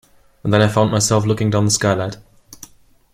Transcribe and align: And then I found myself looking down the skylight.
And 0.43 0.51
then 0.51 0.63
I 0.63 0.67
found 0.67 0.89
myself 0.91 1.27
looking 1.27 1.51
down 1.51 1.65
the 1.65 1.69
skylight. 1.69 2.17